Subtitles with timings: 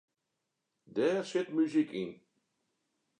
[0.95, 2.11] Dêr sit muzyk yn.